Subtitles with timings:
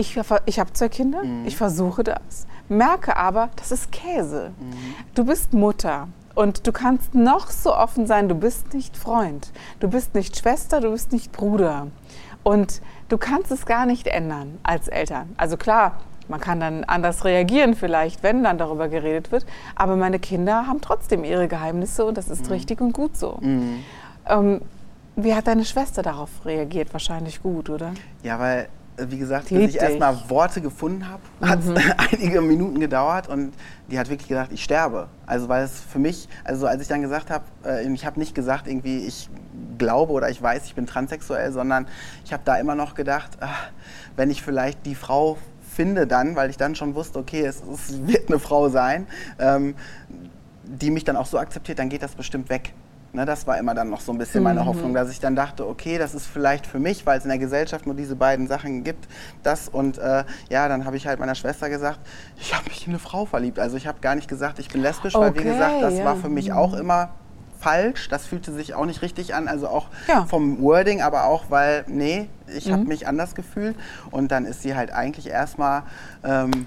[0.00, 0.16] Ich,
[0.46, 1.44] ich habe zwei Kinder, mhm.
[1.44, 4.52] ich versuche das, merke aber, das ist Käse.
[4.58, 4.94] Mhm.
[5.16, 9.88] Du bist Mutter und du kannst noch so offen sein, du bist nicht Freund, du
[9.88, 11.88] bist nicht Schwester, du bist nicht Bruder.
[12.44, 15.34] Und du kannst es gar nicht ändern als Eltern.
[15.36, 19.46] Also klar, man kann dann anders reagieren vielleicht, wenn dann darüber geredet wird.
[19.74, 22.52] Aber meine Kinder haben trotzdem ihre Geheimnisse und das ist mhm.
[22.52, 23.38] richtig und gut so.
[23.40, 23.82] Mhm.
[24.28, 24.60] Ähm,
[25.16, 26.92] wie hat deine Schwester darauf reagiert?
[26.92, 27.92] Wahrscheinlich gut, oder?
[28.22, 28.68] Ja, weil
[29.08, 31.76] wie gesagt, bis ich erstmal Worte gefunden habe, hat es mhm.
[32.12, 33.52] einige Minuten gedauert und
[33.90, 35.08] die hat wirklich gesagt, ich sterbe.
[35.26, 38.34] Also weil es für mich, also als ich dann gesagt habe, äh, ich habe nicht
[38.34, 39.28] gesagt irgendwie, ich
[39.78, 41.86] glaube oder ich weiß, ich bin transsexuell, sondern
[42.24, 43.70] ich habe da immer noch gedacht, ach,
[44.16, 45.38] wenn ich vielleicht die Frau
[45.74, 49.06] finde dann, weil ich dann schon wusste, okay, es, es wird eine Frau sein,
[49.38, 49.74] ähm,
[50.64, 52.72] die mich dann auch so akzeptiert, dann geht das bestimmt weg.
[53.14, 54.66] Ne, das war immer dann noch so ein bisschen meine mhm.
[54.66, 57.38] Hoffnung, dass ich dann dachte, okay, das ist vielleicht für mich, weil es in der
[57.38, 59.08] Gesellschaft nur diese beiden Sachen gibt,
[59.42, 62.00] das und äh, ja, dann habe ich halt meiner Schwester gesagt,
[62.36, 63.58] ich habe mich in eine Frau verliebt.
[63.58, 66.04] Also ich habe gar nicht gesagt, ich bin lesbisch, okay, weil wie gesagt, das ja.
[66.04, 67.14] war für mich auch immer
[67.58, 70.26] falsch, das fühlte sich auch nicht richtig an, also auch ja.
[70.26, 72.72] vom Wording, aber auch, weil, nee, ich mhm.
[72.72, 73.74] habe mich anders gefühlt
[74.10, 75.84] und dann ist sie halt eigentlich erstmal...
[76.22, 76.66] Ähm,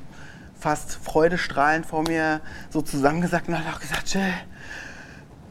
[0.61, 4.21] fast freudestrahlend vor mir so zusammengesagt und hat auch gesagt, Jill,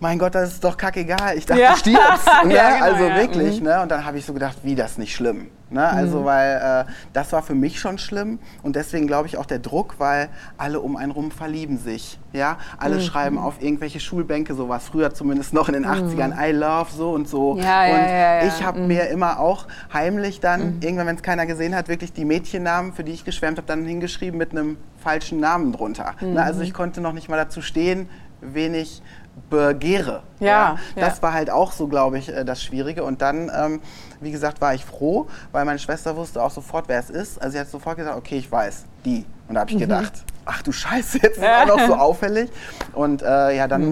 [0.01, 1.37] mein Gott, das ist doch kackegal.
[1.37, 1.73] Ich dachte, ja.
[1.73, 2.29] du stirbst.
[2.45, 2.55] Ne?
[2.55, 3.17] ja, genau, also ja.
[3.17, 3.61] wirklich.
[3.61, 3.67] Mhm.
[3.67, 3.83] Ne?
[3.83, 5.49] Und dann habe ich so gedacht, wie das nicht schlimm.
[5.69, 5.87] Ne?
[5.87, 6.25] Also, mhm.
[6.25, 8.39] weil äh, das war für mich schon schlimm.
[8.63, 12.19] Und deswegen glaube ich auch der Druck, weil alle um einen rum verlieben sich.
[12.33, 12.59] Ja?
[12.79, 13.01] Alle mhm.
[13.03, 16.43] schreiben auf irgendwelche Schulbänke, so war es früher zumindest noch in den 80ern, mhm.
[16.43, 17.57] I love so und so.
[17.59, 18.87] Ja, und ich habe mhm.
[18.89, 20.83] mir immer auch heimlich dann, mhm.
[20.83, 23.85] irgendwann, wenn es keiner gesehen hat, wirklich die Mädchennamen, für die ich geschwärmt habe, dann
[23.85, 26.15] hingeschrieben mit einem falschen Namen drunter.
[26.21, 26.43] Ne?
[26.43, 28.09] Also ich konnte noch nicht mal dazu stehen,
[28.41, 29.03] wen ich
[29.49, 30.23] begehre.
[30.39, 30.79] Ja, ja.
[30.97, 31.23] Das ja.
[31.23, 33.05] war halt auch so, glaube ich, äh, das Schwierige.
[33.05, 33.81] Und dann, ähm,
[34.21, 37.41] wie gesagt, war ich froh, weil meine Schwester wusste auch sofort, wer es ist.
[37.41, 39.25] Also sie hat sofort gesagt, okay, ich weiß, die.
[39.49, 39.81] Und da habe ich mhm.
[39.81, 40.13] gedacht,
[40.45, 42.51] ach du Scheiße, jetzt ist es auch noch so auffällig.
[42.93, 43.83] Und äh, ja, dann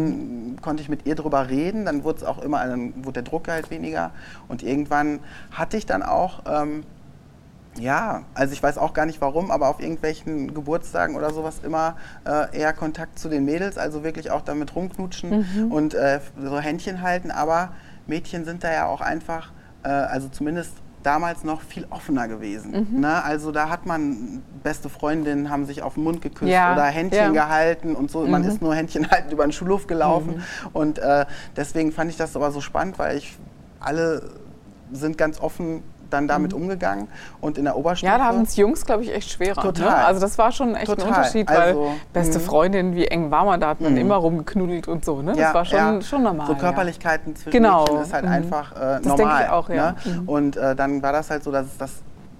[0.52, 0.60] mhm.
[0.60, 1.84] konnte ich mit ihr drüber reden.
[1.84, 4.10] Dann wurde es auch immer, dann wurde der Druck halt weniger.
[4.48, 5.20] Und irgendwann
[5.52, 6.84] hatte ich dann auch ähm,
[7.78, 11.96] ja, also ich weiß auch gar nicht warum, aber auf irgendwelchen Geburtstagen oder sowas immer
[12.24, 15.72] äh, eher Kontakt zu den Mädels, also wirklich auch damit rumknutschen mhm.
[15.72, 17.30] und äh, so Händchen halten.
[17.30, 17.70] Aber
[18.06, 19.52] Mädchen sind da ja auch einfach,
[19.82, 20.72] äh, also zumindest
[21.02, 22.88] damals noch viel offener gewesen.
[22.90, 23.00] Mhm.
[23.00, 23.22] Ne?
[23.22, 26.72] Also da hat man beste Freundinnen haben sich auf den Mund geküsst ja.
[26.72, 27.46] oder Händchen ja.
[27.46, 28.20] gehalten und so.
[28.20, 28.30] Mhm.
[28.30, 30.36] Man ist nur Händchen halten über den Schulhof gelaufen.
[30.36, 30.68] Mhm.
[30.72, 31.24] Und äh,
[31.56, 33.36] deswegen fand ich das aber so spannend, weil ich
[33.80, 34.22] alle
[34.92, 36.62] sind ganz offen dann damit mhm.
[36.62, 37.08] umgegangen.
[37.40, 38.10] Und in der Oberstufe.
[38.10, 39.62] Ja, da haben es Jungs, glaube ich, echt schwerer.
[39.62, 39.72] Ne?
[39.72, 39.90] Total.
[39.90, 40.04] Ne?
[40.04, 41.04] Also das war schon echt Total.
[41.04, 42.42] ein Unterschied, weil also, beste mhm.
[42.42, 43.98] Freundin, wie eng war man, da hat man mhm.
[43.98, 45.22] immer rumgeknuddelt und so.
[45.22, 45.32] Ne?
[45.32, 46.02] Das ja, war schon, ja.
[46.02, 46.46] schon normal.
[46.46, 47.82] So Körperlichkeiten zwischen genau.
[47.82, 48.30] Mädchen ist halt mhm.
[48.30, 49.00] einfach äh, normal.
[49.02, 49.94] Das denke ich auch, ja.
[50.04, 50.22] Ne?
[50.26, 51.92] Und äh, dann war das halt so, dass es das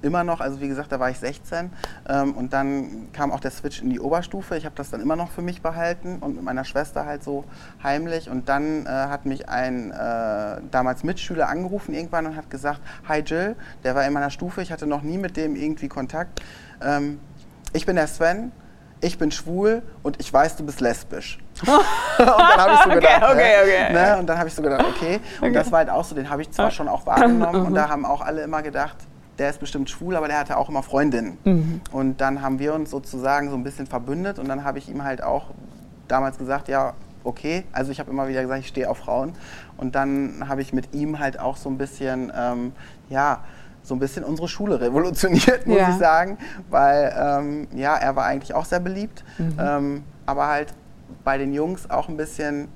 [0.03, 1.71] immer noch, also wie gesagt, da war ich 16
[2.09, 4.57] ähm, und dann kam auch der Switch in die Oberstufe.
[4.57, 7.45] Ich habe das dann immer noch für mich behalten und mit meiner Schwester halt so
[7.83, 8.31] heimlich.
[8.31, 13.21] Und dann äh, hat mich ein äh, damals Mitschüler angerufen irgendwann und hat gesagt, Hi
[13.21, 16.43] Jill, der war in meiner Stufe, ich hatte noch nie mit dem irgendwie Kontakt.
[16.83, 17.21] Ähm,
[17.73, 18.53] ich bin der Sven,
[19.01, 21.39] ich bin schwul und ich weiß, du bist lesbisch.
[21.61, 21.69] und
[22.19, 23.93] dann habe ich so gedacht, okay, okay, okay.
[23.93, 24.17] Ne?
[24.19, 25.21] Und dann habe ich so gedacht, okay.
[25.41, 27.89] Und das war halt auch so, den habe ich zwar schon auch wahrgenommen und da
[27.89, 28.97] haben auch alle immer gedacht,
[29.39, 31.39] der ist bestimmt schwul, aber der hatte auch immer Freundinnen.
[31.45, 31.81] Mhm.
[31.93, 35.05] Und dann haben wir uns sozusagen so ein bisschen verbündet und dann habe ich ihm
[35.05, 35.51] halt auch
[36.09, 36.95] damals gesagt, ja,
[37.25, 39.35] okay, also ich habe immer wieder gesagt, ich stehe auf Frauen.
[39.77, 42.73] Und dann habe ich mit ihm halt auch so ein bisschen, ähm,
[43.09, 43.45] ja,
[43.83, 45.91] so ein bisschen unsere Schule revolutioniert, muss ja.
[45.91, 46.39] ich sagen.
[46.69, 49.57] Weil, ähm, ja, er war eigentlich auch sehr beliebt, mhm.
[49.59, 50.75] ähm, aber halt
[51.25, 52.69] bei den Jungs auch ein bisschen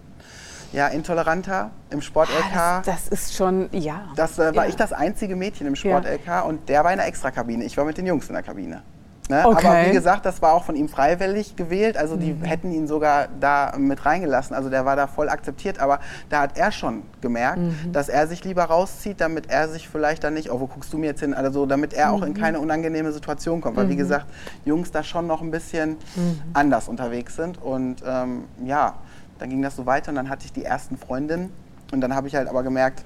[0.72, 2.56] ja, intoleranter im Sport-LK.
[2.56, 4.08] Ah, das, das, ist schon, ja.
[4.16, 4.70] Das äh, war ja.
[4.70, 6.40] ich das einzige Mädchen im Sport-LK ja.
[6.40, 7.64] und der war in der Extrakabine.
[7.64, 8.82] Ich war mit den Jungs in der Kabine.
[9.28, 9.46] Ne?
[9.46, 9.66] Okay.
[9.66, 11.96] Aber wie gesagt, das war auch von ihm freiwillig gewählt.
[11.96, 12.42] Also die mhm.
[12.42, 14.54] hätten ihn sogar da mit reingelassen.
[14.54, 15.78] Also der war da voll akzeptiert.
[15.78, 17.92] Aber da hat er schon gemerkt, mhm.
[17.92, 20.98] dass er sich lieber rauszieht, damit er sich vielleicht dann nicht, oh, wo guckst du
[20.98, 21.34] mir jetzt hin?
[21.34, 22.14] Also damit er mhm.
[22.14, 22.36] auch in mhm.
[22.36, 23.76] keine unangenehme Situation kommt.
[23.76, 23.98] Weil wie mhm.
[23.98, 24.26] gesagt,
[24.64, 26.42] Jungs da schon noch ein bisschen mhm.
[26.52, 27.62] anders unterwegs sind.
[27.62, 28.94] Und ähm, ja,
[29.42, 31.52] dann ging das so weiter und dann hatte ich die ersten Freundinnen.
[31.90, 33.04] Und dann habe ich halt aber gemerkt,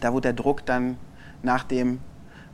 [0.00, 0.96] da wurde der Druck dann
[1.42, 1.98] nach dem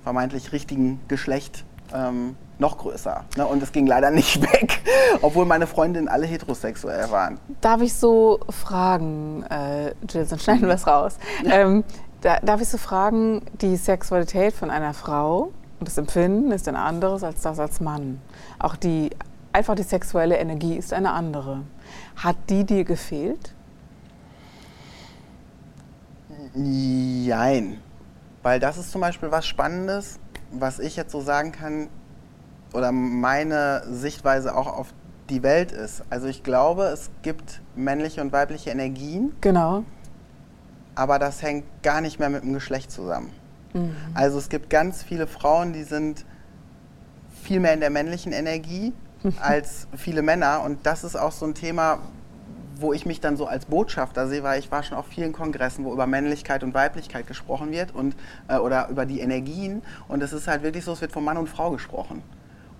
[0.03, 3.25] vermeintlich richtigen Geschlecht ähm, noch größer.
[3.37, 3.47] Ne?
[3.47, 4.81] Und es ging leider nicht weg,
[5.21, 7.39] obwohl meine Freundinnen alle heterosexuell waren.
[7.61, 11.19] Darf ich so fragen, äh, Jill, sonst schneiden wir es raus.
[11.45, 11.85] Ähm,
[12.23, 16.77] da, darf ich so fragen, die Sexualität von einer Frau und das Empfinden ist ein
[16.77, 18.21] anderes als das als Mann.
[18.59, 19.11] Auch die,
[19.53, 21.63] einfach die sexuelle Energie ist eine andere.
[22.17, 23.55] Hat die dir gefehlt?
[26.55, 27.79] Nein.
[28.43, 30.19] Weil das ist zum Beispiel was Spannendes,
[30.51, 31.89] was ich jetzt so sagen kann,
[32.73, 34.95] oder meine Sichtweise auch auf
[35.29, 36.03] die Welt ist.
[36.11, 39.33] Also ich glaube, es gibt männliche und weibliche Energien.
[39.41, 39.85] Genau.
[40.95, 43.31] Aber das hängt gar nicht mehr mit dem Geschlecht zusammen.
[43.73, 43.95] Mhm.
[44.15, 46.25] Also es gibt ganz viele Frauen, die sind
[47.43, 48.93] viel mehr in der männlichen Energie
[49.41, 50.63] als viele Männer.
[50.63, 51.99] Und das ist auch so ein Thema,
[52.77, 55.85] wo ich mich dann so als Botschafter sehe, weil ich war schon auf vielen Kongressen,
[55.85, 58.17] wo über Männlichkeit und Weiblichkeit gesprochen wird und,
[58.49, 59.83] äh, oder über die Energien.
[60.09, 62.23] Und es ist halt wirklich so, es wird von Mann und Frau gesprochen.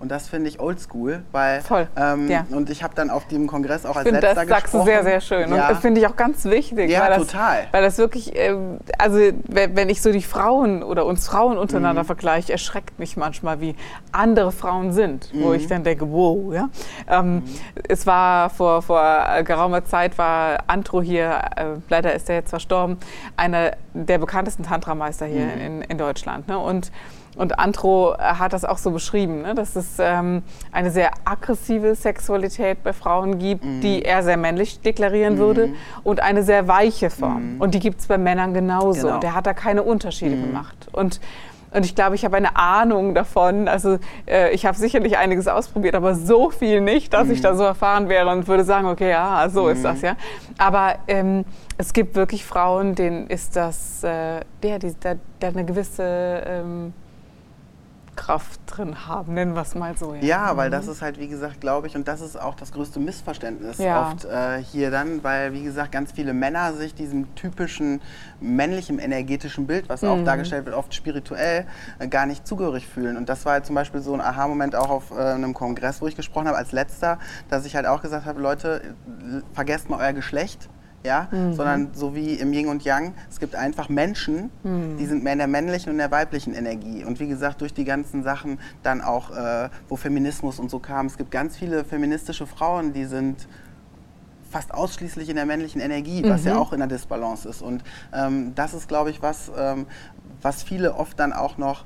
[0.01, 1.87] Und das finde ich oldschool, weil Voll.
[1.95, 2.43] Ähm, ja.
[2.49, 4.49] und ich habe dann auf dem Kongress auch als find, letzter das gesprochen.
[4.49, 5.55] Das sagst du sehr, sehr schön.
[5.55, 5.61] Ja.
[5.67, 6.89] Und das finde ich auch ganz wichtig.
[6.89, 7.67] Ja, weil das, total.
[7.69, 8.55] Weil das wirklich, äh,
[8.97, 12.07] also wenn ich so die Frauen oder uns Frauen untereinander mhm.
[12.07, 13.75] vergleiche, erschreckt mich manchmal, wie
[14.11, 15.43] andere Frauen sind, mhm.
[15.43, 16.69] wo ich dann denke, wow, ja.
[17.07, 17.43] Ähm, mhm.
[17.87, 22.97] Es war vor, vor geraumer Zeit war Antro hier, äh, leider ist er jetzt verstorben,
[23.37, 25.61] einer der bekanntesten Tantrameister hier mhm.
[25.61, 26.47] in, in Deutschland.
[26.47, 26.57] Ne?
[26.57, 26.91] Und
[27.37, 29.55] und Antro hat das auch so beschrieben, ne?
[29.55, 33.81] dass es ähm, eine sehr aggressive Sexualität bei Frauen gibt, mhm.
[33.81, 35.39] die er sehr männlich deklarieren mhm.
[35.39, 35.69] würde,
[36.03, 37.55] und eine sehr weiche Form.
[37.55, 37.61] Mhm.
[37.61, 39.03] Und die gibt es bei Männern genauso.
[39.03, 39.15] Genau.
[39.15, 40.47] Und er hat da keine Unterschiede mhm.
[40.47, 40.87] gemacht.
[40.91, 41.21] Und
[41.73, 43.69] und ich glaube, ich habe eine Ahnung davon.
[43.69, 43.97] Also
[44.27, 47.33] äh, ich habe sicherlich einiges ausprobiert, aber so viel nicht, dass mhm.
[47.33, 49.69] ich da so erfahren wäre und würde sagen, okay, ja, so mhm.
[49.69, 50.17] ist das ja.
[50.57, 51.45] Aber ähm,
[51.77, 56.93] es gibt wirklich Frauen, denen ist das, äh, der, die, der, der eine gewisse ähm,
[58.15, 60.13] Kraft drin haben, nennen wir es mal so.
[60.15, 60.21] Ja.
[60.21, 60.73] ja, weil mhm.
[60.73, 64.09] das ist halt, wie gesagt, glaube ich, und das ist auch das größte Missverständnis ja.
[64.09, 68.01] oft äh, hier dann, weil, wie gesagt, ganz viele Männer sich diesem typischen
[68.39, 70.09] männlichen energetischen Bild, was mhm.
[70.09, 71.65] auch dargestellt wird, oft spirituell,
[71.99, 73.17] äh, gar nicht zugehörig fühlen.
[73.17, 76.07] Und das war halt zum Beispiel so ein Aha-Moment auch auf äh, einem Kongress, wo
[76.07, 77.17] ich gesprochen habe, als letzter,
[77.49, 78.81] dass ich halt auch gesagt habe, Leute,
[79.53, 80.69] vergesst mal euer Geschlecht
[81.03, 81.53] ja, mhm.
[81.53, 84.97] sondern so wie im Yin und Yang, es gibt einfach Menschen, mhm.
[84.97, 87.03] die sind mehr in der männlichen und der weiblichen Energie.
[87.03, 91.07] Und wie gesagt, durch die ganzen Sachen dann auch, äh, wo Feminismus und so kam,
[91.07, 93.47] es gibt ganz viele feministische Frauen, die sind
[94.51, 96.47] fast ausschließlich in der männlichen Energie, was mhm.
[96.47, 97.61] ja auch in der Disbalance ist.
[97.61, 97.83] Und
[98.13, 99.87] ähm, das ist, glaube ich, was, ähm,
[100.41, 101.85] was viele oft dann auch noch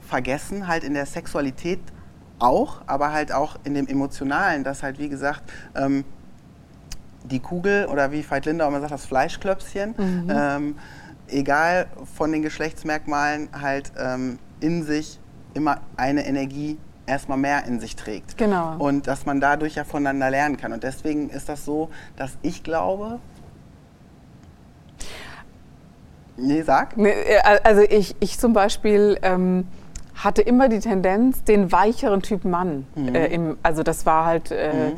[0.00, 1.80] vergessen, halt in der Sexualität
[2.38, 5.42] auch, aber halt auch in dem Emotionalen, dass halt, wie gesagt,
[5.74, 6.04] ähm,
[7.30, 10.30] die Kugel oder wie Veit Lindau immer sagt, das Fleischklöpschen, mhm.
[10.30, 10.78] ähm,
[11.28, 11.86] egal
[12.16, 15.18] von den Geschlechtsmerkmalen, halt ähm, in sich
[15.54, 18.36] immer eine Energie erstmal mehr in sich trägt.
[18.36, 18.76] Genau.
[18.78, 20.72] Und dass man dadurch ja voneinander lernen kann.
[20.72, 23.20] Und deswegen ist das so, dass ich glaube,
[26.38, 26.98] Nee, sag.
[26.98, 29.66] Äh, also ich, ich zum Beispiel ähm,
[30.14, 32.86] hatte immer die Tendenz, den weicheren Typ Mann.
[32.94, 33.14] Mhm.
[33.14, 34.90] Äh, im, also das war halt äh,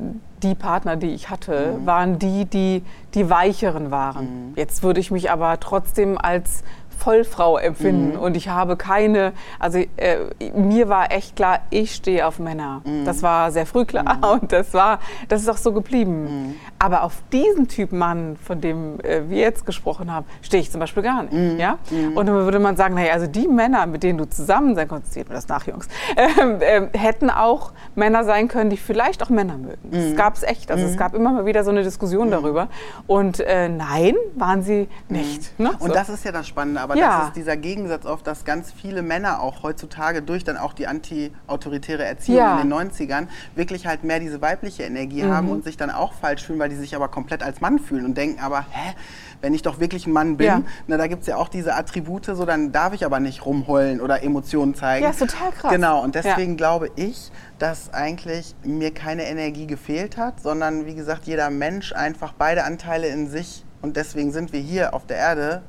[0.00, 1.86] mhm die Partner, die ich hatte, mhm.
[1.86, 2.82] waren die, die
[3.14, 4.50] die weicheren waren.
[4.50, 4.52] Mhm.
[4.56, 6.62] Jetzt würde ich mich aber trotzdem als
[7.00, 8.12] Vollfrau empfinden.
[8.12, 8.20] Mhm.
[8.20, 10.18] Und ich habe keine, also äh,
[10.54, 12.82] mir war echt klar, ich stehe auf Männer.
[12.84, 13.04] Mhm.
[13.04, 14.24] Das war sehr früh klar mhm.
[14.42, 16.24] und das war, das ist auch so geblieben.
[16.24, 16.54] Mhm.
[16.78, 20.80] Aber auf diesen Typ Mann, von dem äh, wir jetzt gesprochen haben, stehe ich zum
[20.80, 21.32] Beispiel gar nicht.
[21.32, 21.58] Mhm.
[21.58, 21.78] Ja?
[21.90, 22.16] Mhm.
[22.16, 25.16] Und dann würde man sagen, naja, also die Männer, mit denen du zusammen sein konntest,
[25.16, 29.78] mir das nach, Jungs, äh, hätten auch Männer sein können, die vielleicht auch Männer mögen.
[29.90, 30.70] Das gab es echt.
[30.70, 32.68] Also es gab immer mal wieder so eine Diskussion darüber.
[33.06, 35.58] Und äh, nein, waren sie nicht.
[35.58, 35.70] Ne?
[35.78, 35.94] Und so.
[35.94, 37.18] das ist ja das Spannende aber ja.
[37.18, 40.86] das ist dieser Gegensatz oft, dass ganz viele Männer auch heutzutage durch dann auch die
[40.86, 42.60] anti-autoritäre Erziehung ja.
[42.60, 45.30] in den 90ern wirklich halt mehr diese weibliche Energie mhm.
[45.30, 48.04] haben und sich dann auch falsch fühlen, weil die sich aber komplett als Mann fühlen
[48.04, 48.94] und denken aber, hä,
[49.40, 50.62] wenn ich doch wirklich ein Mann bin, ja.
[50.86, 54.00] na, da gibt es ja auch diese Attribute, so dann darf ich aber nicht rumheulen
[54.00, 55.04] oder Emotionen zeigen.
[55.04, 55.72] Ja, ist total krass.
[55.72, 61.26] Genau, und deswegen glaube ich, dass eigentlich mir keine Energie gefehlt hat, sondern wie gesagt,
[61.26, 65.62] jeder Mensch einfach beide Anteile in sich und deswegen sind wir hier auf der Erde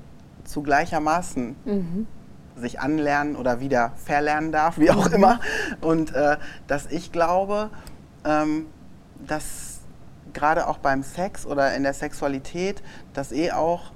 [0.44, 2.08] zu gleichermaßen mhm.
[2.56, 5.40] sich anlernen oder wieder verlernen darf, wie auch immer.
[5.82, 7.70] Und äh, dass ich glaube,
[8.26, 8.68] ähm,
[9.26, 9.80] dass
[10.34, 12.82] gerade auch beim Sex oder in der Sexualität
[13.14, 13.92] das eh auch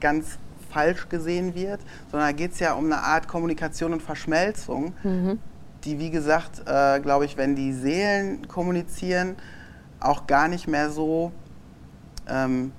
[0.00, 0.38] ganz
[0.70, 5.38] falsch gesehen wird, sondern da geht es ja um eine Art Kommunikation und Verschmelzung, mhm.
[5.84, 9.36] die, wie gesagt, äh, glaube ich, wenn die Seelen kommunizieren,
[10.00, 11.30] auch gar nicht mehr so,
[12.26, 12.72] ähm,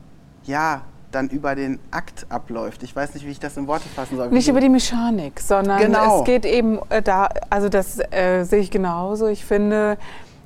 [0.44, 0.82] ja,
[1.14, 2.84] dann über den Akt abläuft.
[2.84, 4.30] Ich weiß nicht, wie ich das in Worte fassen soll.
[4.30, 6.20] Nicht über die Mechanik, sondern genau.
[6.20, 9.28] es geht eben äh, da, also das äh, sehe ich genauso.
[9.28, 9.98] Ich finde,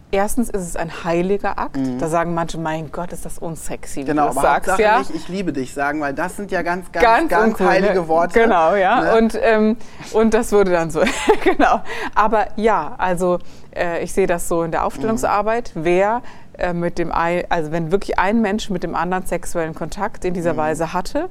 [0.10, 1.76] Erstens ist es ein heiliger Akt.
[1.76, 2.00] Mhm.
[2.00, 4.80] Da sagen manche, mein Gott, ist das unsexy, genau, du das sagst.
[4.80, 5.00] Ja?
[5.00, 7.94] nicht, ich liebe dich sagen, weil das sind ja ganz, ganz, ganz, ganz uncool, heilige
[7.96, 8.08] ne?
[8.08, 8.40] Worte.
[8.40, 9.02] Genau, ja.
[9.02, 9.18] Ne?
[9.18, 9.76] Und, ähm,
[10.14, 11.02] und das würde dann so,
[11.44, 11.82] genau.
[12.16, 13.40] Aber ja, also
[13.76, 15.74] äh, ich sehe das so in der Aufstellungsarbeit.
[15.76, 15.84] Mhm.
[15.84, 16.22] Wer
[16.58, 20.54] äh, mit dem, also wenn wirklich ein Mensch mit dem anderen sexuellen Kontakt in dieser
[20.54, 20.58] mhm.
[20.58, 21.30] Weise hatte,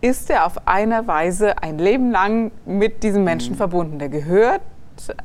[0.00, 3.58] ist er auf eine Weise ein Leben lang mit diesem Menschen mhm.
[3.58, 3.98] verbunden.
[3.98, 4.60] Der gehört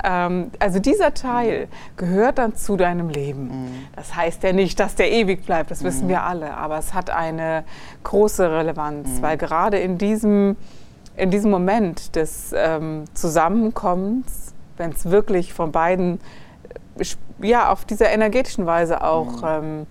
[0.04, 1.68] ähm, also dieser Teil
[1.98, 3.48] gehört dann zu deinem Leben.
[3.48, 3.88] Mhm.
[3.96, 6.10] Das heißt ja nicht, dass der ewig bleibt, das wissen mhm.
[6.10, 7.64] wir alle, aber es hat eine
[8.04, 9.22] große Relevanz, mhm.
[9.22, 10.56] weil gerade in diesem,
[11.16, 16.20] in diesem Moment des ähm, Zusammenkommens, wenn es wirklich von beiden,
[17.42, 19.88] ja, auf dieser energetischen Weise auch ähm,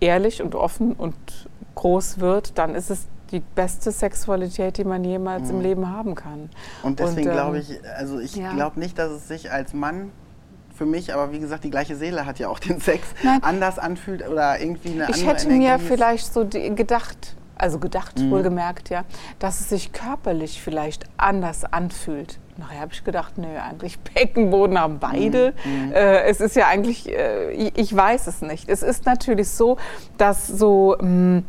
[0.00, 1.14] ehrlich und offen und
[1.74, 5.56] groß wird, dann ist es die beste Sexualität, die man jemals mhm.
[5.56, 6.50] im Leben haben kann.
[6.82, 8.52] Und deswegen ähm, glaube ich, also ich ja.
[8.52, 10.10] glaube nicht, dass es sich als Mann
[10.74, 13.42] für mich, aber wie gesagt, die gleiche Seele hat ja auch den Sex Nein.
[13.42, 17.78] anders anfühlt oder irgendwie eine ich andere Ich hätte Energie mir vielleicht so gedacht, also
[17.78, 18.30] gedacht, mhm.
[18.30, 19.04] wohlgemerkt, ja,
[19.38, 22.39] dass es sich körperlich vielleicht anders anfühlt.
[22.56, 25.54] Nachher habe ich gedacht, nö, eigentlich Beckenboden haben beide.
[25.64, 25.86] Mhm.
[25.86, 25.92] mhm.
[25.92, 28.68] Äh, es ist ja eigentlich, äh, ich, ich, weiß es nicht.
[28.68, 29.76] Es ist natürlich so,
[30.18, 31.44] dass so mh, mm,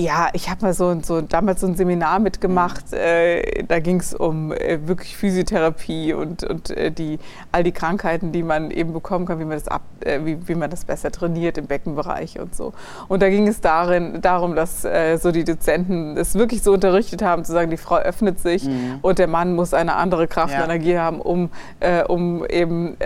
[0.00, 2.92] ja, ich habe mal so, so, damals so ein Seminar mitgemacht.
[2.92, 7.18] Äh, da ging es um äh, wirklich Physiotherapie und, und äh, die,
[7.50, 10.54] all die Krankheiten, die man eben bekommen kann, wie man, das ab, äh, wie, wie
[10.54, 12.74] man das besser trainiert im Beckenbereich und so.
[13.08, 17.20] Und da ging es darin, darum, dass äh, so die Dozenten es wirklich so unterrichtet
[17.22, 19.00] haben, zu sagen, die Frau öffnet sich mhm.
[19.02, 20.60] und der Mann muss eine andere Kraft ja.
[20.60, 21.50] und Energie haben, um,
[21.80, 22.96] äh, um eben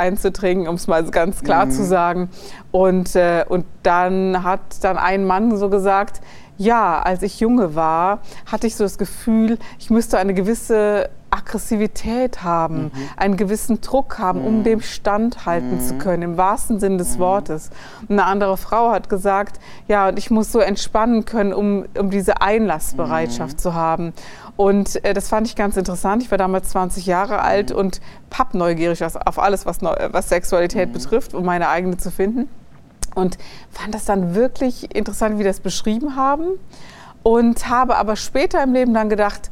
[0.00, 1.70] einzutrinken, um es mal ganz klar mhm.
[1.70, 2.28] zu sagen.
[2.72, 6.20] Und, äh, und dann hat dann ein Mann so gesagt,
[6.56, 12.42] ja, als ich junge war, hatte ich so das Gefühl, ich müsste eine gewisse Aggressivität
[12.42, 12.92] haben, mhm.
[13.16, 14.46] einen gewissen Druck haben, mhm.
[14.46, 15.80] um dem standhalten mhm.
[15.80, 17.20] zu können, im wahrsten Sinn des mhm.
[17.20, 17.70] Wortes.
[18.08, 22.40] Eine andere Frau hat gesagt, ja, und ich muss so entspannen können, um, um diese
[22.40, 23.58] Einlassbereitschaft mhm.
[23.58, 24.12] zu haben.
[24.56, 26.22] Und äh, das fand ich ganz interessant.
[26.22, 27.76] Ich war damals 20 Jahre alt mhm.
[27.76, 32.48] und pappneugierig auf alles, was, was Sexualität betrifft, um meine eigene zu finden
[33.14, 33.38] und
[33.70, 36.58] fand das dann wirklich interessant, wie das beschrieben haben
[37.22, 39.50] und habe aber später im Leben dann gedacht,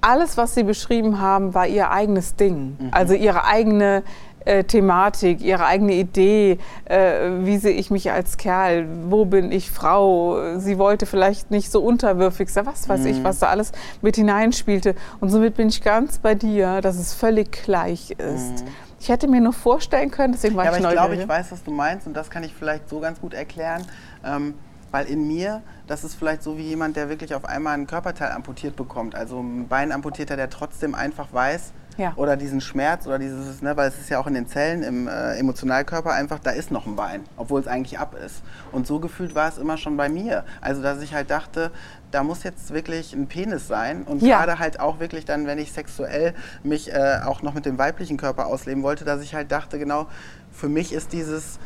[0.00, 2.88] alles, was sie beschrieben haben, war ihr eigenes Ding, mhm.
[2.92, 4.02] also ihre eigene
[4.44, 9.70] äh, Thematik, ihre eigene Idee, äh, wie sehe ich mich als Kerl, wo bin ich
[9.70, 10.58] Frau.
[10.58, 13.06] Sie wollte vielleicht nicht so unterwürfig sein, was weiß mhm.
[13.06, 14.94] ich, was da alles mit hineinspielte.
[15.20, 18.64] Und somit bin ich ganz bei dir, dass es völlig gleich ist.
[18.64, 18.68] Mhm.
[18.98, 21.52] Ich hätte mir nur vorstellen können, deswegen war ja, ich aber ich glaube, ich weiß,
[21.52, 23.82] was du meinst und das kann ich vielleicht so ganz gut erklären.
[24.24, 24.54] Ähm,
[24.90, 28.32] weil in mir, das ist vielleicht so wie jemand, der wirklich auf einmal ein Körperteil
[28.32, 29.14] amputiert bekommt.
[29.14, 32.12] Also ein Bein amputierter, der trotzdem einfach weiß, ja.
[32.16, 35.06] oder diesen Schmerz oder dieses, ne, weil es ist ja auch in den Zellen im
[35.06, 38.42] äh, Emotionalkörper einfach, da ist noch ein Bein, obwohl es eigentlich ab ist.
[38.72, 40.44] Und so gefühlt war es immer schon bei mir.
[40.60, 41.70] Also dass ich halt dachte,
[42.10, 44.38] da muss jetzt wirklich ein Penis sein und ja.
[44.38, 48.16] gerade halt auch wirklich dann, wenn ich sexuell mich äh, auch noch mit dem weiblichen
[48.16, 50.06] Körper ausleben wollte, dass ich halt dachte, genau,
[50.50, 51.58] für mich ist dieses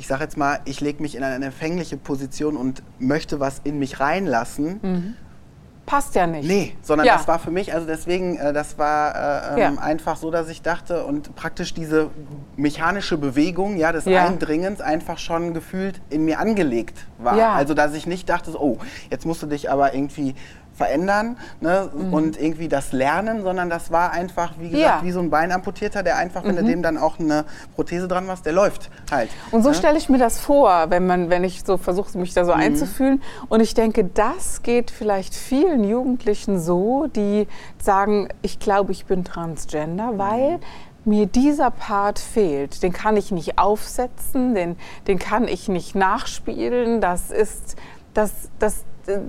[0.00, 3.78] ich sage jetzt mal, ich lege mich in eine empfängliche Position und möchte was in
[3.78, 5.14] mich reinlassen, mhm
[5.90, 6.46] passt ja nicht.
[6.46, 7.16] Nee, sondern ja.
[7.16, 9.82] das war für mich, also deswegen, äh, das war äh, ähm, ja.
[9.82, 12.10] einfach so, dass ich dachte und praktisch diese
[12.56, 14.24] mechanische Bewegung ja, des ja.
[14.24, 17.36] Eindringens einfach schon gefühlt in mir angelegt war.
[17.56, 18.78] Also dass ich nicht dachte, oh,
[19.10, 20.36] jetzt musst du dich aber irgendwie
[20.80, 21.90] verändern ne?
[21.92, 22.14] Mhm.
[22.14, 25.06] und irgendwie das lernen, sondern das war einfach, wie gesagt, ja.
[25.06, 26.60] wie so ein Beinamputierter, der einfach, wenn mhm.
[26.60, 27.44] du dem dann auch eine
[27.74, 29.28] Prothese dran machst, der läuft halt.
[29.50, 29.74] Und so ne?
[29.74, 32.60] stelle ich mir das vor, wenn, man, wenn ich so versuche, mich da so mhm.
[32.60, 33.22] einzufühlen.
[33.50, 37.46] Und ich denke, das geht vielleicht vielen Jugendlichen so, die
[37.82, 40.60] sagen, ich glaube, ich bin transgender, weil mhm.
[41.04, 42.82] mir dieser Part fehlt.
[42.82, 47.02] Den kann ich nicht aufsetzen, den, den kann ich nicht nachspielen.
[47.02, 47.76] Das ist,
[48.14, 48.84] das, das,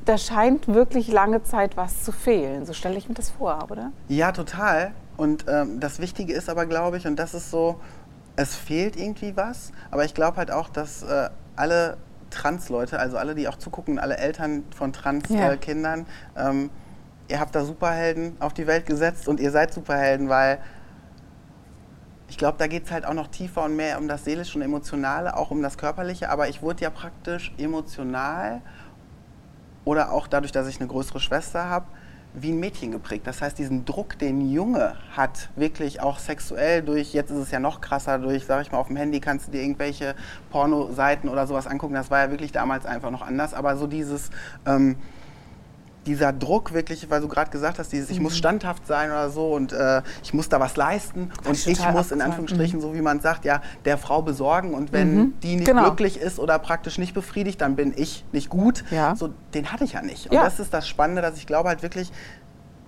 [0.05, 2.65] da scheint wirklich lange Zeit was zu fehlen.
[2.65, 3.91] So stelle ich mir das vor, oder?
[4.07, 4.91] Ja, total.
[5.17, 7.79] Und ähm, das Wichtige ist aber, glaube ich, und das ist so,
[8.35, 11.97] es fehlt irgendwie was, aber ich glaube halt auch, dass äh, alle
[12.31, 16.49] Trans-Leute, also alle, die auch zugucken, alle Eltern von Trans-Kindern, ja.
[16.49, 16.69] ähm,
[17.27, 20.59] ihr habt da Superhelden auf die Welt gesetzt und ihr seid Superhelden, weil
[22.29, 24.61] ich glaube, da geht es halt auch noch tiefer und mehr um das Seelische und
[24.63, 28.61] Emotionale, auch um das Körperliche, aber ich wurde ja praktisch emotional
[29.85, 31.85] oder auch dadurch, dass ich eine größere Schwester habe,
[32.33, 33.27] wie ein Mädchen geprägt.
[33.27, 37.59] Das heißt, diesen Druck, den Junge hat, wirklich auch sexuell durch, jetzt ist es ja
[37.59, 40.15] noch krasser, durch, sag ich mal, auf dem Handy kannst du dir irgendwelche
[40.49, 41.93] Pornoseiten oder sowas angucken.
[41.93, 43.53] Das war ja wirklich damals einfach noch anders.
[43.53, 44.29] Aber so dieses,
[44.65, 44.95] ähm,
[46.05, 48.37] dieser Druck wirklich, weil du gerade gesagt hast, dieses, ich muss mhm.
[48.37, 52.11] standhaft sein oder so und äh, ich muss da was leisten und ich muss abgefahren.
[52.11, 52.81] in Anführungsstrichen, mhm.
[52.83, 55.33] so wie man sagt, ja, der Frau besorgen und wenn mhm.
[55.41, 55.83] die nicht genau.
[55.83, 58.83] glücklich ist oder praktisch nicht befriedigt, dann bin ich nicht gut.
[58.89, 59.15] Ja.
[59.15, 60.27] So, den hatte ich ja nicht.
[60.27, 60.43] Und ja.
[60.43, 62.11] das ist das Spannende, dass ich glaube halt wirklich,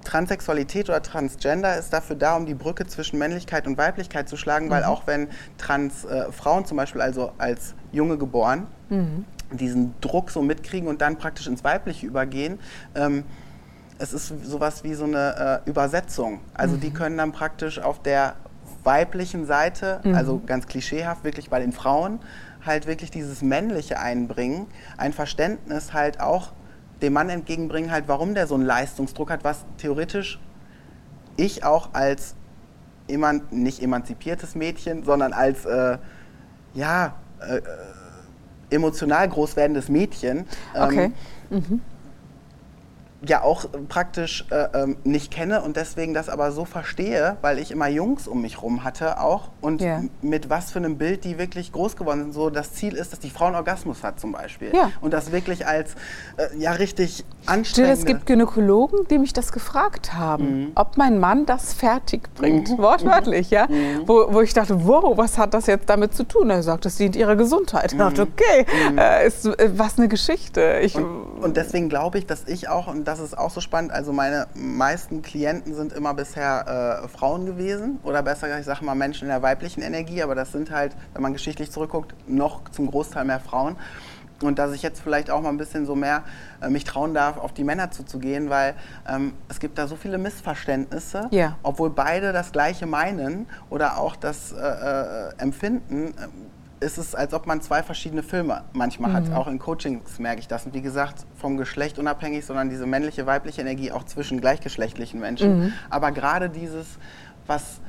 [0.03, 4.69] Transsexualität oder Transgender ist dafür da, um die Brücke zwischen Männlichkeit und Weiblichkeit zu schlagen,
[4.69, 4.89] weil mhm.
[4.89, 9.23] auch wenn Transfrauen äh, zum Beispiel also als Junge geboren, mhm
[9.57, 12.59] diesen Druck so mitkriegen und dann praktisch ins Weibliche übergehen.
[12.95, 13.23] Ähm,
[13.99, 16.39] es ist sowas wie so eine äh, Übersetzung.
[16.53, 16.81] Also mhm.
[16.81, 18.35] die können dann praktisch auf der
[18.83, 20.15] weiblichen Seite, mhm.
[20.15, 22.19] also ganz klischeehaft wirklich bei den Frauen,
[22.65, 24.67] halt wirklich dieses Männliche einbringen,
[24.97, 26.53] ein Verständnis halt auch
[27.01, 30.39] dem Mann entgegenbringen, halt warum der so einen Leistungsdruck hat, was theoretisch
[31.35, 32.35] ich auch als
[33.07, 35.97] eman nicht emanzipiertes Mädchen, sondern als äh,
[36.73, 37.61] ja äh,
[38.73, 40.45] emotional groß werdendes Mädchen.
[40.75, 41.13] Ähm,
[41.49, 41.81] mhm
[43.27, 47.71] ja auch praktisch äh, ähm, nicht kenne und deswegen das aber so verstehe, weil ich
[47.71, 50.03] immer Jungs um mich rum hatte auch und yeah.
[50.21, 52.33] mit was für einem Bild die wirklich groß geworden sind.
[52.33, 54.91] So das Ziel ist, dass die Frau einen Orgasmus hat zum Beispiel ja.
[55.01, 55.95] und das wirklich als
[56.37, 57.93] äh, ja richtig anstrengend.
[57.93, 60.71] Es gibt Gynäkologen, die mich das gefragt haben, mhm.
[60.75, 62.77] ob mein Mann das fertig bringt, mhm.
[62.77, 64.03] wortwörtlich, ja, mhm.
[64.05, 66.49] wo, wo ich dachte, wow, was hat das jetzt damit zu tun?
[66.49, 67.91] Er sagt, das dient ihrer Gesundheit.
[67.91, 68.31] Ich dachte, mhm.
[68.33, 68.97] okay, mhm.
[68.97, 70.79] äh, ist, äh, was eine Geschichte.
[70.81, 71.05] Ich, und,
[71.41, 73.91] und deswegen glaube ich, dass ich auch und das ist auch so spannend.
[73.91, 78.85] Also meine meisten Klienten sind immer bisher äh, Frauen gewesen oder besser gesagt, ich sage
[78.85, 82.69] mal Menschen in der weiblichen Energie, aber das sind halt, wenn man geschichtlich zurückguckt, noch
[82.69, 83.77] zum Großteil mehr Frauen.
[84.41, 86.23] Und dass ich jetzt vielleicht auch mal ein bisschen so mehr
[86.61, 88.75] äh, mich trauen darf, auf die Männer zuzugehen, weil
[89.07, 91.57] ähm, es gibt da so viele Missverständnisse, ja.
[91.63, 96.13] obwohl beide das Gleiche meinen oder auch das äh, äh Empfinden
[96.83, 99.15] ist es, als ob man zwei verschiedene Filme manchmal mhm.
[99.15, 99.33] hat.
[99.33, 100.65] Auch in Coachings merke ich das.
[100.65, 105.59] Und wie gesagt, vom Geschlecht unabhängig, sondern diese männliche, weibliche Energie auch zwischen gleichgeschlechtlichen Menschen.
[105.59, 105.73] Mhm.
[105.89, 106.99] Aber gerade dieses,
[107.47, 107.79] was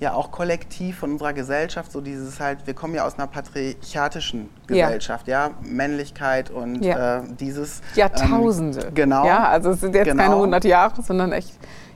[0.00, 4.50] ja auch kollektiv von unserer Gesellschaft, so dieses halt, wir kommen ja aus einer patriarchatischen
[4.66, 5.54] Gesellschaft, ja, ja?
[5.62, 7.18] Männlichkeit und ja.
[7.18, 7.80] Äh, dieses...
[7.94, 8.88] Jahrtausende.
[8.88, 9.24] Ähm, genau.
[9.24, 10.22] Ja, also es sind jetzt genau.
[10.22, 11.52] keine 100 Jahre, sondern echt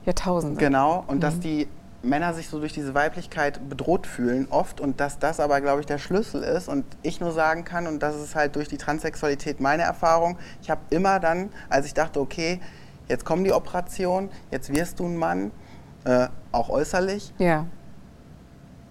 [0.06, 0.58] Jahrtausende.
[0.58, 1.20] Genau, und mhm.
[1.20, 1.68] dass die
[2.08, 5.86] Männer sich so durch diese Weiblichkeit bedroht fühlen oft und dass das aber, glaube ich,
[5.86, 9.60] der Schlüssel ist und ich nur sagen kann und das ist halt durch die Transsexualität
[9.60, 10.38] meine Erfahrung.
[10.62, 12.60] Ich habe immer dann, als ich dachte, okay,
[13.08, 15.50] jetzt kommen die Operationen, jetzt wirst du ein Mann,
[16.04, 17.32] äh, auch äußerlich.
[17.38, 17.66] Ja.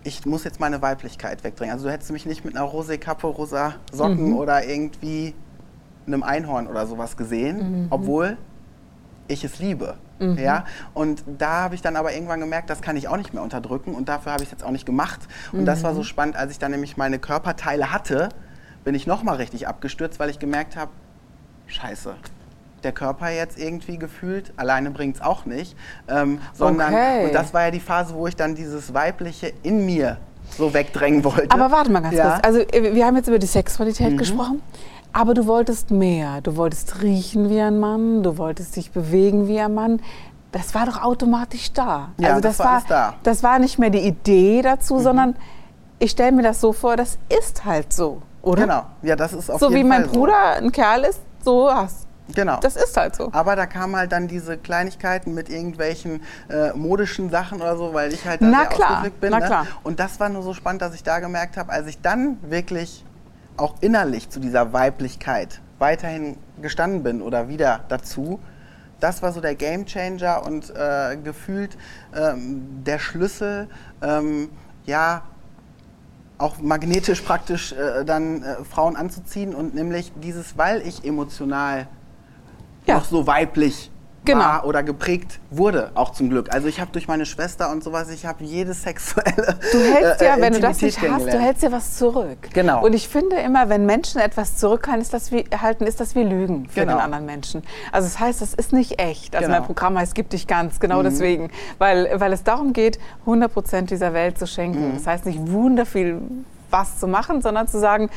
[0.04, 1.74] Ich muss jetzt meine Weiblichkeit wegdrängen.
[1.74, 4.38] Also du hättest mich nicht mit einer rose Kappe, rosa Socken mhm.
[4.38, 5.34] oder irgendwie
[6.06, 7.88] einem Einhorn oder sowas gesehen, mhm.
[7.90, 8.38] obwohl
[9.28, 9.96] ich es liebe.
[10.20, 10.38] Mhm.
[10.38, 10.66] Ja?
[10.94, 13.94] Und da habe ich dann aber irgendwann gemerkt, das kann ich auch nicht mehr unterdrücken
[13.94, 15.22] und dafür habe ich es jetzt auch nicht gemacht.
[15.52, 15.66] Und mhm.
[15.66, 16.06] das war so mhm.
[16.06, 18.30] spannend, als ich dann nämlich meine Körperteile hatte,
[18.84, 20.92] bin ich nochmal richtig abgestürzt, weil ich gemerkt habe,
[21.68, 22.16] scheiße,
[22.84, 25.76] der Körper jetzt irgendwie gefühlt, alleine bringt es auch nicht,
[26.08, 27.26] ähm, sondern, okay.
[27.26, 30.18] und das war ja die Phase, wo ich dann dieses Weibliche in mir
[30.58, 31.52] so wegdrängen wollte.
[31.52, 32.32] Aber warte mal ganz ja.
[32.32, 34.18] kurz, also äh, wir haben jetzt über die Sexualität mhm.
[34.18, 34.62] gesprochen.
[35.18, 36.42] Aber du wolltest mehr.
[36.42, 40.00] Du wolltest riechen wie ein Mann, du wolltest dich bewegen wie ein Mann.
[40.52, 42.10] Das war doch automatisch da.
[42.20, 43.14] Ja, also das, das war, da.
[43.24, 45.00] Das war nicht mehr die Idee dazu, mhm.
[45.00, 45.36] sondern
[45.98, 48.62] ich stelle mir das so vor, das ist halt so, oder?
[48.62, 50.66] Genau, ja, das ist auf So jeden wie mein Bruder so.
[50.66, 52.60] ein Kerl ist, so hast Genau.
[52.60, 53.30] Das ist halt so.
[53.32, 58.14] Aber da kamen halt dann diese Kleinigkeiten mit irgendwelchen äh, modischen Sachen oder so, weil
[58.14, 59.06] ich halt da Na sehr klar.
[59.22, 59.32] bin.
[59.32, 59.46] Na ne?
[59.46, 59.68] klar.
[59.84, 63.06] Und das war nur so spannend, dass ich da gemerkt habe, als ich dann wirklich
[63.58, 68.40] auch innerlich zu dieser Weiblichkeit weiterhin gestanden bin oder wieder dazu.
[69.00, 71.78] Das war so der Game Changer und äh, gefühlt
[72.16, 73.68] ähm, der Schlüssel,
[74.02, 74.50] ähm,
[74.86, 75.24] ja,
[76.40, 81.88] auch magnetisch praktisch äh, dann äh, Frauen anzuziehen und nämlich dieses, weil ich emotional
[82.86, 82.96] ja.
[82.96, 83.92] noch so weiblich
[84.28, 84.40] genau.
[84.40, 86.54] war oder geprägt wurde, auch zum Glück.
[86.54, 90.38] Also ich habe durch meine Schwester und sowas, ich habe jedes sexuelle Du hältst ja,
[90.38, 92.38] äh, wenn du das nicht hast, du hältst ja was zurück.
[92.54, 92.84] Genau.
[92.86, 96.24] Und ich finde immer, wenn Menschen etwas zurückhalten, ist das wie, halten, ist das wie
[96.24, 96.94] Lügen für genau.
[96.94, 97.64] den anderen Menschen.
[97.92, 99.36] Also das heißt, das ist nicht echt.
[99.36, 99.60] Also genau.
[99.60, 101.06] mein Programm heißt, gib dich ganz, genau mhm.
[101.06, 101.52] deswegen.
[101.78, 104.90] Weil, weil es darum geht, 100 Prozent dieser Welt zu schenken.
[104.90, 104.94] Mhm.
[104.96, 106.22] Das heißt nicht wunderviel
[106.70, 108.10] was zu machen, sondern zu sagen,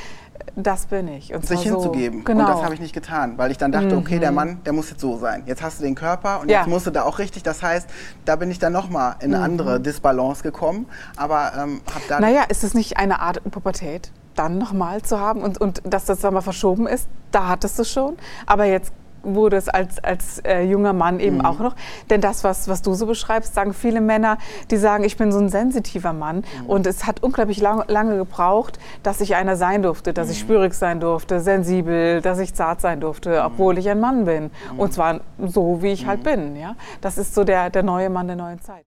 [0.56, 1.34] das bin ich.
[1.34, 2.24] Und sich hinzugeben.
[2.24, 2.40] Genau.
[2.40, 4.36] Und das habe ich nicht getan, weil ich dann dachte, okay, der mhm.
[4.36, 5.42] Mann, der muss jetzt so sein.
[5.46, 6.58] Jetzt hast du den Körper und ja.
[6.58, 7.42] jetzt musst du da auch richtig.
[7.42, 7.88] Das heißt,
[8.24, 9.44] da bin ich dann nochmal in eine mhm.
[9.44, 10.86] andere Disbalance gekommen.
[11.16, 12.20] Aber ähm, habe da.
[12.20, 16.20] Naja, ist es nicht eine Art Pubertät, dann nochmal zu haben und, und dass das
[16.20, 17.08] dann mal verschoben ist?
[17.30, 18.16] Da hattest du schon.
[18.46, 21.44] Aber jetzt wurde es als, als äh, junger Mann eben mhm.
[21.44, 21.76] auch noch.
[22.08, 24.38] Denn das, was, was du so beschreibst, sagen viele Männer,
[24.70, 26.36] die sagen, ich bin so ein sensitiver Mann.
[26.62, 26.66] Mhm.
[26.66, 30.32] Und es hat unglaublich lang, lange gebraucht, dass ich einer sein durfte, dass mhm.
[30.32, 33.46] ich spürig sein durfte, sensibel, dass ich zart sein durfte, mhm.
[33.46, 34.50] obwohl ich ein Mann bin.
[34.72, 34.78] Mhm.
[34.78, 36.24] Und zwar so, wie ich halt mhm.
[36.24, 36.56] bin.
[36.56, 36.76] Ja?
[37.00, 38.84] Das ist so der, der neue Mann der neuen Zeit.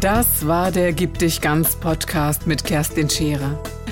[0.00, 3.58] Das war der Gib dich ganz Podcast mit Kerstin Scherer.